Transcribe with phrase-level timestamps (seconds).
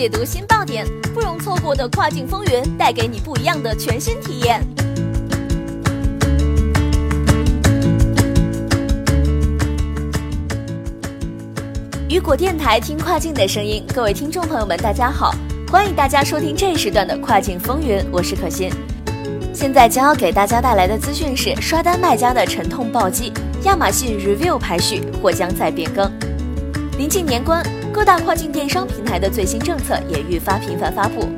[0.00, 4.66] 解读新爆点，不容错过的跨境风云，带给你不一样的全新体验。
[12.08, 15.34] 雨果电台听跨境的声音，各位听众朋友们，大家好，
[15.70, 18.72] 欢迎大家收听这一时段的跨境风云，我是可心。
[19.52, 26.10] 现在将要给大家带来的资讯是刷单卖家的沉痛暴击，亚马逊 Review 排序或将再变更。
[26.96, 27.62] 临近年关，
[28.00, 31.28] 各大跨境电商平台的最新政策也愈发频繁发布，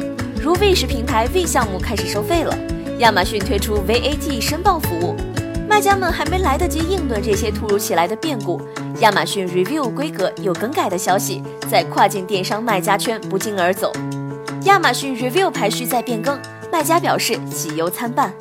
[0.41, 2.57] 如 V 十平台 V 项目开始收费了，
[2.99, 5.17] 亚马逊推出 VAT 申报服务，
[5.69, 8.63] 卖家们还没来得及应对这些突如其来的变故，
[9.01, 13.93] 亚马逊 Review 规格有更改的消息在跨境电商卖家圈不胫而走，
[14.63, 16.39] 亚马逊 Review 排序在变更。
[16.71, 18.33] 卖家表示喜忧参半。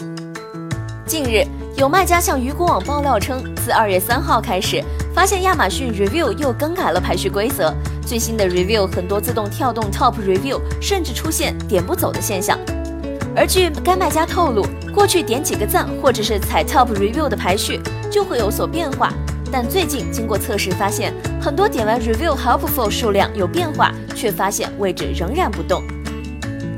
[1.08, 1.44] 近日，
[1.76, 4.80] 有卖家向鱼果网爆料称，自二月三号开始，
[5.14, 7.74] 发现亚马逊 Review 又更改了排序规则。
[8.06, 12.58] 最新的 Review 很多自动跳动 Top Review，甚至出现点不走的现象。
[13.36, 19.14] 而据该卖家透露，过去点几个赞或者是踩 Top Review 的排序就会有所变化，
[19.52, 25.82] 但最近经过测试发现，很多点完 Review Helpful 数量有变化，却发现位置仍然不动。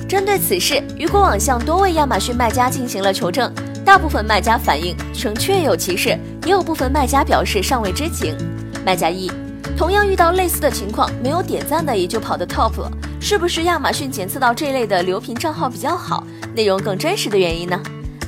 [0.08, 3.52] 针对此事，雨果网向多位亚马逊卖家进行了求证，
[3.86, 8.34] 大部分卖家反映称确有其事，也有部分卖家表示尚未知情。
[8.86, 9.30] 卖家一，
[9.78, 16.25] 同样遇到类似的情况，没有点赞的也就跑得 top 了，是不是亚马逊检测到这类的留评账号比较好，
[16.56, 17.78] 内容更真实的原因呢？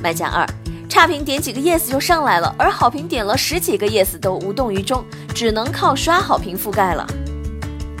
[0.02, 0.46] 卖家二，
[0.90, 5.02] 差评点几个 yes 就上来了，而好评点了十几个 yes 都无动于衷，
[5.34, 7.06] 只能靠刷好评覆盖了。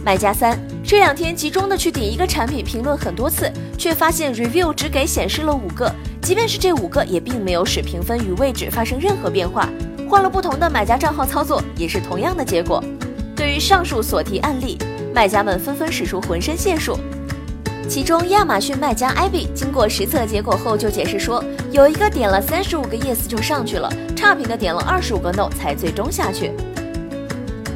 [0.04, 0.58] 卖家三。
[0.88, 5.92] 这两天集中的去点一个产品，评论很多次，却发现 review 只给显示了五个，
[6.26, 9.68] 即便是这五个，也并没有使评分与位置发生任何变化。
[10.10, 12.82] 换了不同的买家账号操作，也是同样的结果。
[13.36, 14.76] 对于上述所提案例，
[15.14, 16.98] 卖家们纷纷使出浑身解数。
[17.88, 26.50] 其中，亚马逊卖家 Ivy 经过实测结果后就解释说，有一个点了三十五个 yes 就上去了，差评的点了二十五个 no 才最终下去。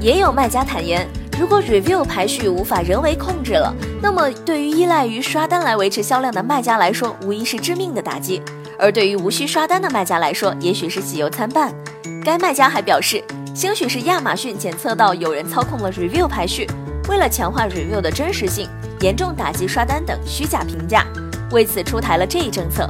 [0.01, 1.07] 也有卖家坦言。
[1.41, 8.43] 如果 review 排序无法人为控制了，那么对于依赖于刷单来维持销量的卖家来说，无疑是致命的打击；
[8.79, 11.75] 而对于无需刷单的卖家来说，也许是喜忧参半。
[12.23, 13.25] 该卖家还表示，
[13.55, 16.69] 兴许是亚马逊检测到有人操控了 review 排序，
[17.09, 18.69] 为了强化 review 的真实性，
[19.01, 21.07] 严重打击刷单等虚假评价，
[21.53, 22.87] 为此出台了这一政策。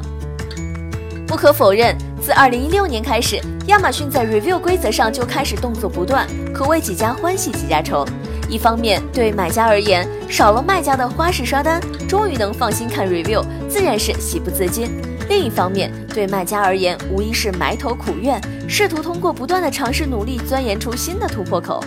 [1.25, 8.05] 不可否认，自2016年开始，亚马逊在 review 规则上就开始动作不断，可谓几家欢喜几家愁。
[8.51, 14.89] 一方面，对买家而言，少了卖家的花式刷单，终于能放心看 review，自然是喜不自禁；
[15.29, 21.81] 另一方面，对卖家而言，无疑是埋头苦怨，试图通过不断的尝试努力，钻研出新的突破口。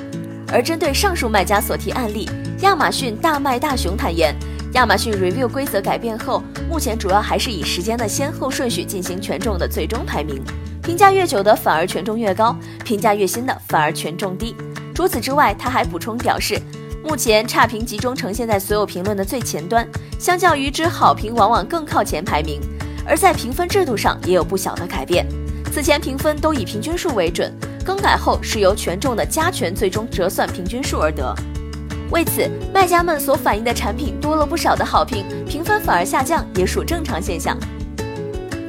[0.47, 2.29] 而针对上述卖家所提案例，
[2.61, 4.33] 亚马逊大卖大熊坦言，
[4.71, 10.41] 亚马逊 review 规则改变后，目前主要还是以时间的先后顺序进行权重的最终排名，
[10.81, 14.55] 评价越久的反而权重越高，评价越新的反而权重低。
[14.93, 16.59] 除此之外，他还补充表示，
[17.03, 19.87] 目前差评集中呈现在所有评论的最前端，
[20.19, 22.61] 相较于之好评往往更靠前排名。
[23.05, 25.27] 而在评分制度上也有不小的改变，
[25.73, 31.35] 此前评分都以平均数为准，更改后是由权重的加权最终折算平均数而得。
[32.11, 37.57] 为此，卖家们所反映的产品多了不少的好评，评分反而下降，也属正常现象。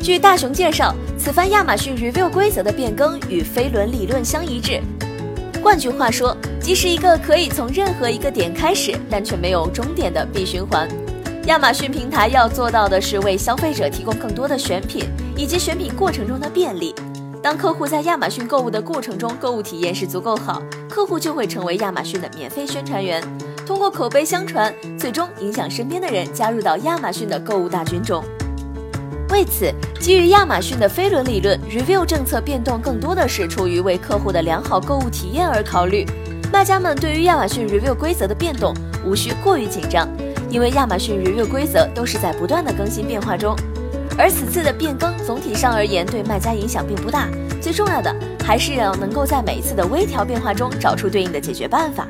[0.00, 4.80] 据大雄介绍，此番亚马逊 Review 规则的变更与飞轮理论相一致。
[5.64, 10.86] 换句话说，即是一个可以从任何一个点开始，但却没有终点的闭循环。
[11.46, 16.94] 亚马逊平台要做到的是为消费者提供更多的选品以及选品过程中的便利。
[17.42, 23.22] 当客户在亚马逊购物的过程中，购物体验是足够好，客户就会成为亚马逊的免费宣传员，
[23.66, 28.22] 通过口碑相传，最终影响身边的人加入到亚马逊的购物大军中。
[29.34, 29.68] 为此，
[29.98, 36.06] 基于亚马逊的飞轮理论，review 政策变动更多的是出于为客户的良好购物体验而考虑。
[36.52, 38.72] 卖家们对于亚马逊 review 规则的变动
[39.04, 40.08] 无需过于紧张，
[40.48, 43.56] 因为亚马逊 review 规则都是在不断的更新变化中。
[44.16, 47.28] 而此次的变更总体上而言对卖家影响并不大，
[47.60, 48.14] 最重要的
[48.44, 52.06] 还是要能够在每一次的微调变化中找出对应的解决办法。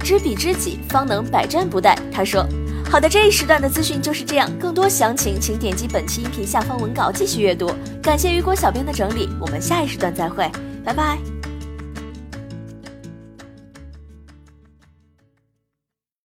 [0.00, 1.96] 知彼知己，方能百战不殆。
[2.12, 2.44] 他说。
[2.88, 4.50] 好的，这一时段的资讯就是这样。
[4.58, 7.70] 更多详情，请点击本期音频下方文稿继续阅读。
[8.02, 10.50] 感谢雨果小编的整理，我们下一时段再会，
[10.84, 11.35] 拜拜。